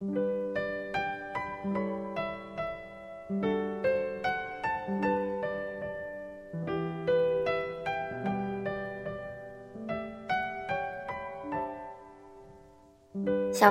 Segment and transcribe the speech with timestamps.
[0.00, 0.06] 小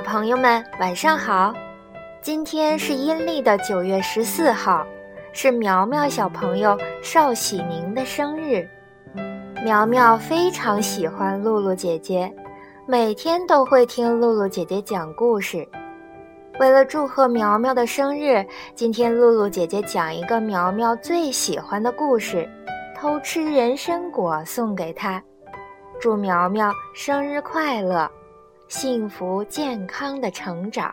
[0.00, 1.52] 朋友们，晚上好！
[2.22, 4.86] 今天是阴历的九月十四号，
[5.32, 8.70] 是苗苗小朋友邵喜宁的生日。
[9.64, 12.32] 苗苗非常喜欢露露姐姐，
[12.86, 15.66] 每天都会听露露姐姐讲故事。
[16.60, 22.46] 为了祝贺苗苗的生日，今天露露姐姐讲一个苗苗最喜欢的故事——
[22.94, 25.22] 偷吃人参果送给她，
[25.98, 28.06] 祝苗苗生日快乐！
[28.68, 30.90] 幸福健康的成长，《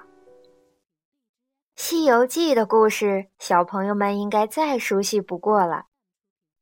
[1.76, 5.84] 西游记》的故事，小朋友们应该再熟悉不过了。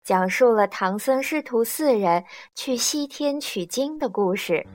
[0.03, 2.23] 讲述了唐僧师徒四人
[2.56, 4.66] 去西天取经的故事。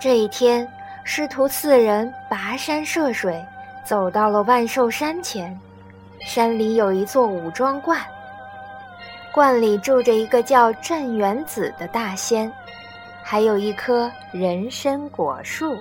[0.00, 0.68] 这一天，
[1.08, 3.40] 师徒四人跋山涉水，
[3.84, 5.56] 走到了万寿山前。
[6.18, 8.04] 山里有一座武装观，
[9.32, 12.52] 观里住着一个叫镇元子的大仙。
[13.22, 15.78] 还有一棵人参果树。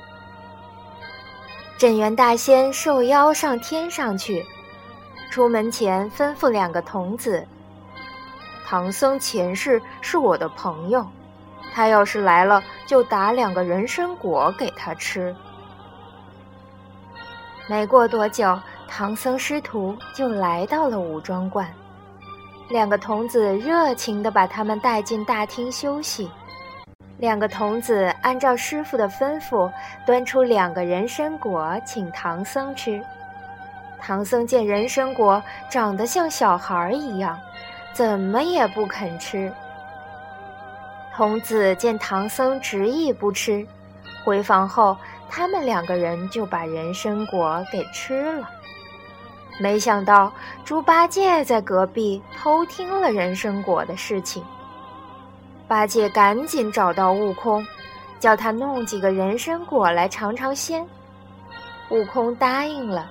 [1.76, 4.46] 镇元大仙受邀上天上去，
[5.32, 7.44] 出门前吩咐两个童子
[8.64, 11.04] ：“唐僧前世是我的朋友，
[11.76, 15.36] 他要是来了，就打两个人参果给他吃。”
[17.68, 21.68] 没过多久，唐僧师徒就来到了武装观，
[22.70, 26.32] 两个童子热情地把他们带进大厅休息。
[27.18, 29.72] 两个童子按照师傅的吩咐，
[30.06, 33.02] 端出两个人参果请唐僧吃。
[34.00, 37.40] 唐僧见人参果长得像小孩一样，
[37.94, 39.52] 怎么也不肯吃。
[41.16, 43.66] 童子见唐僧执意不吃，
[44.26, 44.98] 回房后，
[45.30, 48.50] 他们两个人就把人参果给吃了。
[49.58, 50.30] 没想到
[50.66, 54.44] 猪八戒在隔壁偷听了人参果的事情。
[55.70, 57.66] 八戒赶紧找到悟空，
[58.20, 60.86] 叫他弄几个人参果来尝尝鲜。
[61.92, 63.10] 悟空答应了，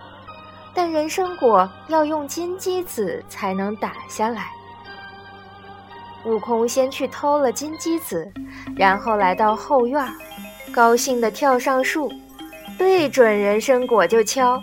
[0.75, 4.53] 但人参果要用金鸡子才能打下来。
[6.25, 8.33] 悟空先去偷了金鸡子，
[8.77, 10.07] 然后来到后院，
[10.73, 12.11] 高兴地跳上树，
[12.79, 14.63] 对准人参果就敲，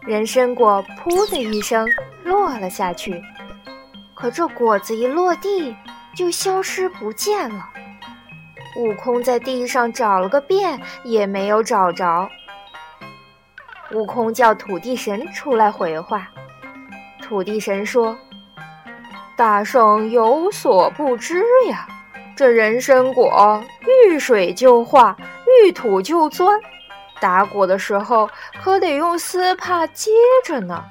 [0.00, 1.88] 人参果“噗”的一声
[2.24, 3.22] 落了下去。
[4.14, 5.76] 可这果子一落地，
[6.16, 7.68] 就消失不见了。
[8.76, 12.28] 悟空在地上找了个遍，也没有找着。
[13.92, 16.28] 悟空叫土地神出来回话。
[17.22, 18.16] 土地神说
[19.36, 21.86] ：“大圣有所不知呀，
[22.36, 23.64] 这人参果
[24.06, 25.16] 遇水就化，
[25.64, 26.60] 遇土就钻，
[27.20, 28.28] 打果的时候
[28.62, 30.10] 可得用丝帕接
[30.44, 30.84] 着呢。”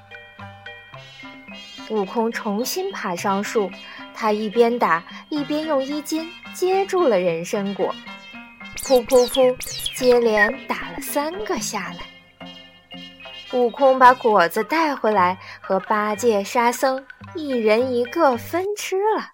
[1.90, 3.70] 悟空重新爬上树。
[4.16, 7.94] 他一边打一边用衣襟接住了人参果，
[8.78, 11.98] 噗噗噗，接连打了三个下来。
[13.54, 17.04] 悟空把果子带回来，和八戒、沙僧
[17.36, 19.34] 一人一个分吃了。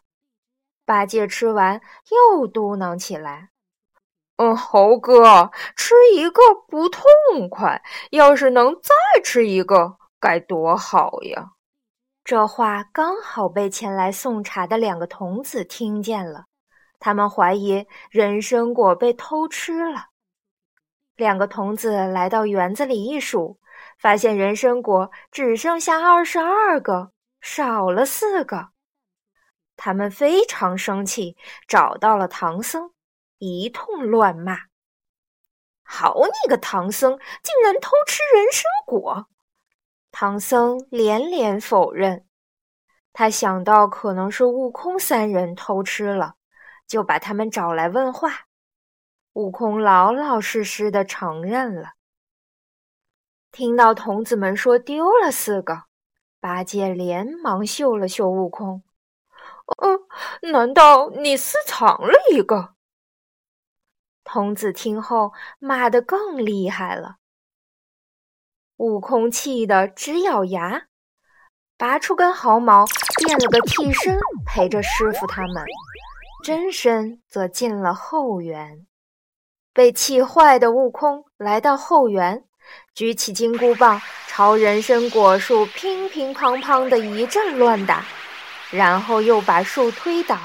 [0.86, 3.50] 八戒吃完又嘟囔起来
[4.38, 7.04] ：“嗯，猴哥，吃一个不痛
[7.50, 11.52] 快，要是能再吃一个，该多好呀！”
[12.24, 16.46] 这话刚好被前来送茶的两个童子听见了，
[17.00, 20.06] 他们怀疑人参果被偷吃了。
[21.16, 23.60] 两个童子来到园子里一数，
[24.00, 28.70] 发现人参果只剩下二十二个，少了四个。
[29.76, 32.92] 他们非常生气，找到了唐僧，
[33.38, 34.64] 一通乱骂
[35.84, 39.28] ：“好你个唐僧，竟然偷吃人参果！”
[40.12, 42.26] 唐僧连连否认，
[43.14, 46.36] 他想到可能是悟空三人偷吃了，
[46.86, 48.48] 就把他们找来问话。
[49.34, 51.94] 悟空老老实实的承认了。
[53.52, 55.84] 听到童子们说丢了四个，
[56.40, 58.82] 八戒连忙嗅了嗅悟空
[59.82, 62.76] ：“嗯，难道你私藏了一个？”
[64.24, 67.18] 童子听后骂得更厉害了。
[68.78, 70.88] 悟空气得直咬牙，
[71.78, 72.86] 拔出根毫毛，
[73.18, 75.66] 变了个替身陪着师傅他们，
[76.44, 78.86] 真身则进了后园。
[79.74, 82.46] 被气坏的悟空来到后园，
[82.94, 88.04] 举起金箍棒朝人参果树乒乒乓乓的一阵乱打，
[88.72, 90.38] 然后又把树推倒。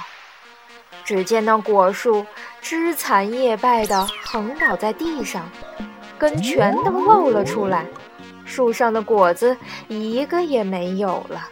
[1.04, 2.24] 只见那果树
[2.62, 5.50] 枝残叶败的横倒在地上。
[6.16, 7.84] 根全都露了出来，
[8.46, 9.54] 树上的果子
[9.88, 11.48] 一个也没有了。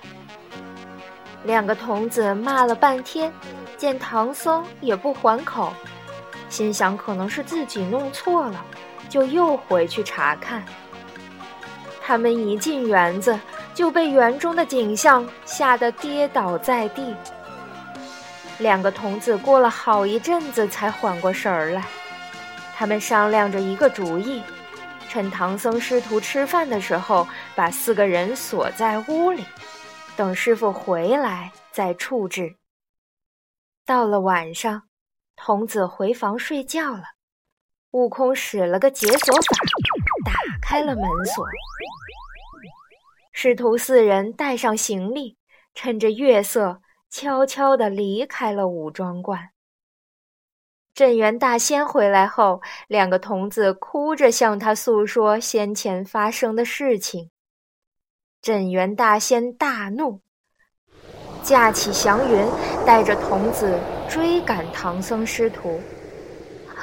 [1.45, 3.31] 两个童子骂了半天，
[3.77, 5.75] 见唐僧也不还口，
[6.49, 8.65] 心想可能是自己弄错了，
[9.13, 10.65] 就又回去查看。
[12.01, 13.39] 他们一进园子，
[13.75, 17.15] 就被园中的景象吓得跌倒在地。
[18.59, 21.85] 两个童子过了好一阵子才缓过神儿来，
[22.75, 24.43] 他们商量着一个主意，
[25.11, 29.45] 趁唐僧师徒吃饭的时候，把四个人锁在屋里，
[30.17, 32.57] 等师傅回来再处置。
[33.85, 34.85] 到了晚上，
[35.37, 37.03] 童子回房睡觉了，
[37.93, 39.57] 悟空使了个解锁法，
[40.25, 41.47] 打开了门锁。
[43.33, 45.37] 师徒四人带上行李，
[45.75, 46.83] 趁着月色。
[47.11, 49.51] 悄悄地离开了武装观。
[50.95, 57.31] 镇元大仙回来后，两个童子哭着向他诉说先前发生的事情。
[58.41, 60.23] 镇元大仙大怒，
[61.43, 62.47] 驾起祥云，
[62.87, 63.79] 带着童子
[64.09, 65.79] 追赶唐僧师徒。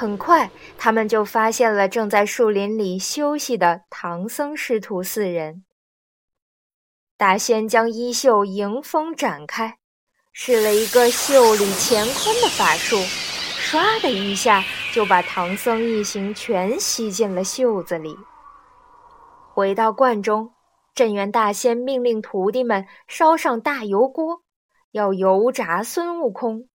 [0.00, 5.62] 很快，他们就发现了正在树林里休息的唐僧师徒四人。
[7.18, 9.76] 大仙将衣袖迎风展开。
[10.32, 12.96] 使了一个袖里乾坤的法术，
[13.60, 18.16] 唰的一下就把唐僧一行全吸进了袖子里。
[19.52, 20.54] 回到观中，
[20.94, 24.40] 镇元大仙命令徒弟们烧上大油锅，
[24.92, 26.69] 要油炸孙悟空。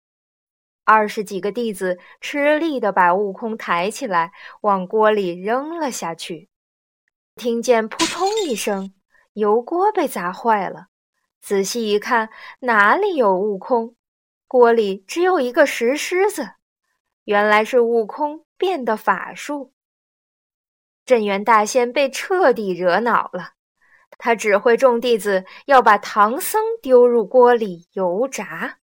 [0.85, 4.33] 二十几个弟子吃力地把悟空抬起来，
[4.63, 6.49] 往锅里扔了下去。
[7.37, 8.93] 听见扑通一声，
[9.33, 10.89] 油锅被砸坏了。
[11.41, 12.31] 仔细一看，
[12.61, 13.97] 哪里有悟空？
[14.47, 16.51] 锅里只有一个石狮子，
[17.25, 19.73] 原来是悟空变的法术。
[21.05, 23.55] 镇元大仙被彻底惹恼了，
[24.19, 28.79] 他指挥众弟子要把唐僧丢入锅里油炸。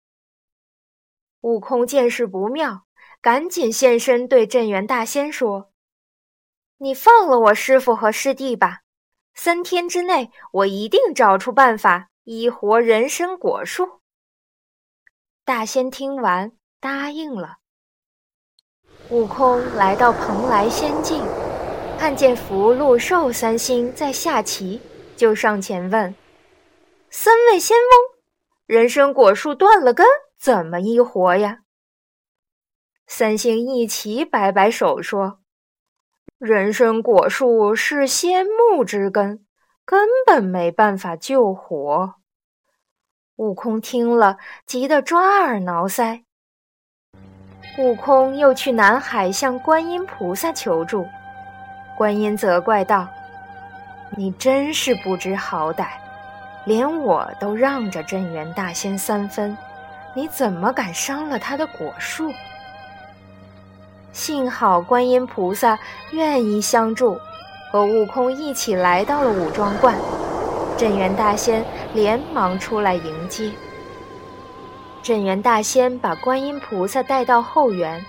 [1.49, 2.83] 悟空见势不妙，
[3.23, 5.71] 赶紧现身对镇元大仙说
[6.77, 8.81] ：“你放了我师傅和师弟吧，
[9.35, 14.03] 三天之内我一定找出办法。”医活人参果树。
[15.47, 17.57] 大仙听完答应了。
[19.09, 21.25] 悟空来到蓬莱仙境，
[21.99, 24.79] 看见福禄寿三星在下棋，
[25.17, 26.15] 就上前问
[27.09, 28.19] ：“三位仙翁，
[28.67, 30.07] 人参果树断了根，
[30.39, 31.61] 怎么一活呀？”
[33.07, 35.41] 三星一齐摆摆手说
[36.39, 39.45] ：“人参果树是仙木之根，
[39.85, 42.15] 根本没办法救活。”
[43.37, 44.37] 悟空听了，
[44.67, 46.25] 急得抓耳挠腮。
[47.79, 51.07] 悟空又去南海向观音菩萨求助，
[51.97, 53.09] 观音责怪道
[54.17, 55.87] ：“你真是不知好歹，
[56.67, 59.57] 连我都让着镇元大仙三分，
[60.15, 62.33] 你怎么敢伤了他的果树？”
[64.13, 65.79] 幸好观音菩萨
[66.11, 67.19] 愿意相助，
[67.71, 69.95] 和悟空一起来到了五庄观。
[70.77, 71.65] 镇元大仙
[71.95, 73.53] 连忙出来迎接。
[75.03, 78.05] 镇元大仙把观音菩萨带到后园，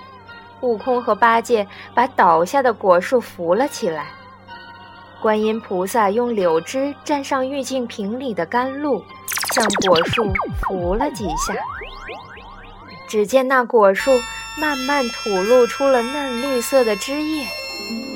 [0.61, 4.07] 悟空和八戒把倒下的果树扶了起来。
[5.21, 9.03] 观音菩萨用柳枝蘸上玉净瓶里的甘露，
[9.53, 11.53] 向果树扶了几下。
[13.07, 14.11] 只见那果树
[14.59, 17.45] 慢慢吐露出了嫩绿色的枝叶。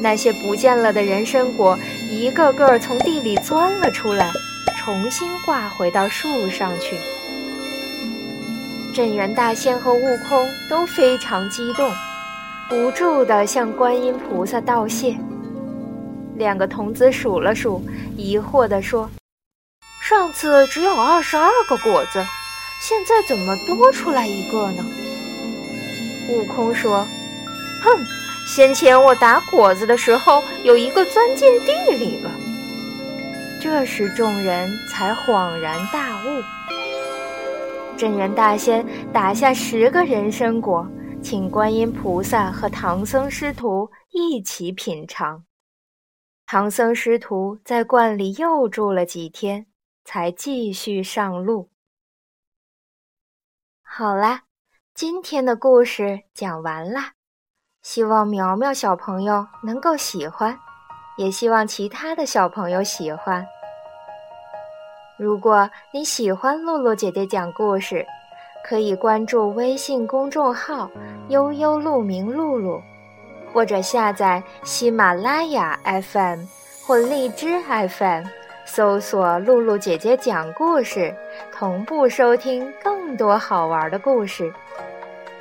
[0.02, 1.78] 那些不见了的人参果，
[2.12, 4.30] 一个个从地里钻了出来，
[4.78, 6.96] 重新挂回到树上去。
[8.94, 11.90] 镇元大仙和悟空都非常激动，
[12.70, 15.18] 不住地向观音菩萨道谢。
[16.36, 17.82] 两个童子数了数，
[18.16, 19.10] 疑惑地说
[20.08, 22.24] ：“上次只有二十二个果子，
[22.82, 24.86] 现在怎么多出来一个呢？”
[26.30, 27.08] 悟空说
[27.82, 28.06] ：“哼。”
[28.46, 32.30] 先前我打果子的时候，有一个钻进地里了。
[33.62, 36.44] 这时众人才恍然大悟。
[37.98, 40.86] 镇元大仙打下十个人参果，
[41.22, 45.46] 请观音菩萨和唐僧师徒一起品尝。
[46.46, 49.68] 唐僧师徒在观里又住了几天，
[50.04, 51.70] 才继续上路。
[53.82, 54.44] 好啦，
[54.94, 57.14] 今天的故事讲完啦。
[57.82, 60.58] 希望苗苗小朋友能够喜欢，
[61.18, 63.46] 也希望其他的小朋友喜欢。
[65.18, 68.06] 如果你喜欢露露姐姐讲故事，
[68.64, 70.90] 可以关注微信公众号
[71.30, 72.82] “悠悠鹿鸣露露”，
[73.54, 76.46] 或者下载喜马拉雅 FM
[76.88, 78.26] 或荔枝 FM，
[78.76, 81.14] 搜索“露露姐姐讲故事”，
[81.54, 84.52] 同步收听更多好玩的故事。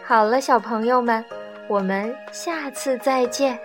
[0.05, 1.25] 好了，小朋友们，
[1.67, 3.59] 我们下次再见。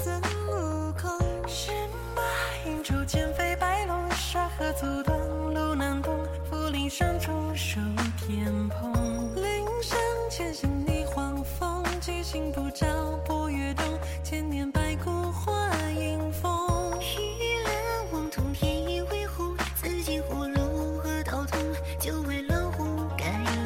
[0.00, 1.10] 孙悟空，
[1.48, 1.72] 是
[2.14, 2.22] 马
[2.64, 5.18] 银珠千飞白龙，沙河阻断
[5.52, 6.16] 路难通，
[6.48, 7.80] 福陵山中守
[8.16, 9.98] 天蓬，灵山
[10.30, 12.86] 前行逆黄风，七星不照
[13.26, 13.84] 破月洞，
[14.22, 21.60] 千年白骨化阴风，玉兰望通天意为虎，紫金葫芦何道痛，
[21.98, 22.84] 九尾老虎
[23.16, 23.24] 盖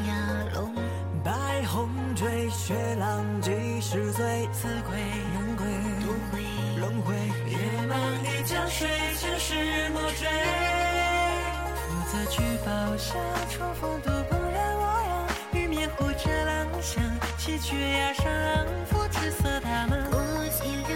[0.08, 0.74] 压龙，
[1.22, 3.50] 白虹坠雪浪几
[3.82, 4.96] 十醉，此归。
[6.78, 7.14] 轮回。
[7.46, 7.56] 月
[7.88, 8.88] 满一江水，
[9.18, 10.28] 前世莫追。
[12.10, 13.14] 此举报下，
[13.50, 15.10] 春风独不染我阳。
[15.52, 17.02] 玉面护着郎香，
[17.38, 18.24] 七绝崖上，
[18.86, 20.10] 扶赤色大蟒。
[20.10, 20.90] 过西凉，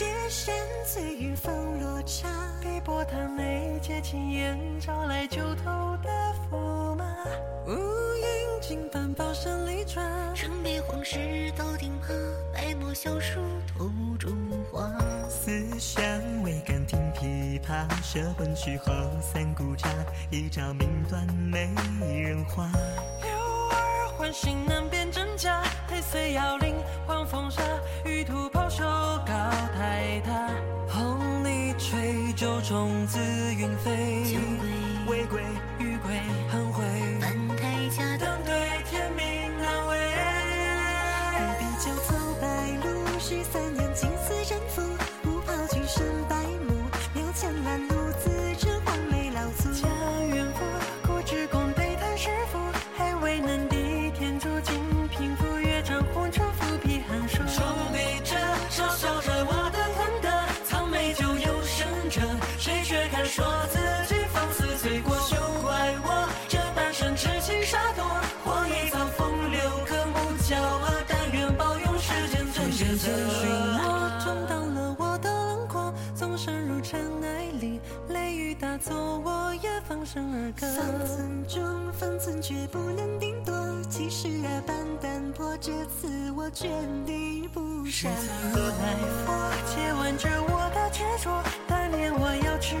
[0.00, 0.54] 雪山
[0.86, 2.26] 翠云风落茶，
[2.62, 6.08] 碧波潭内结青烟，招来九头的
[6.50, 7.04] 驸马。
[7.66, 12.14] 乌云锦帆宝山里转，城边黄石到顶爬，
[12.54, 13.40] 白墨小书
[13.76, 14.32] 头中
[14.72, 14.90] 花。
[15.28, 16.02] 思乡
[16.42, 18.90] 未敢听琵琶，舍本曲后
[19.20, 19.90] 三顾茶，
[20.30, 21.68] 一朝命断美
[22.22, 22.72] 人花。
[24.32, 27.62] 心难辨真假，太岁摇铃黄风沙，
[28.04, 29.32] 玉兔抛绣高
[29.76, 30.48] 台塔。
[30.88, 34.36] 红泥吹酒中子云飞，
[35.08, 35.42] 未归
[35.78, 36.14] 玉归
[36.48, 36.84] 恨回，
[37.20, 38.54] 翻台家等对
[38.88, 39.98] 天命难违。
[41.34, 42.46] 二比酒走白
[80.10, 80.66] 也放声而歌。
[80.66, 83.54] 方寸中，方寸却不能定夺，
[83.88, 86.68] 其实啊般淡泊，这次我决
[87.06, 88.10] 定不闪
[88.52, 92.76] 如来佛，借问着我的执着，但愿我要吃。